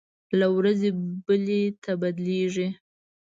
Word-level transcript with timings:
له 0.39 0.47
ورځې 0.55 0.89
بلې 1.25 1.61
ته 1.83 1.91
بدلېږي. 2.01 2.67